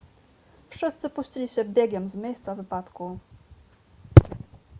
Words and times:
wszyscy 0.69 1.09
puścili 1.09 1.47
się 1.47 1.65
biegiem 1.65 2.09
z 2.09 2.15
miejsca 2.15 2.55
wypadku 2.55 3.19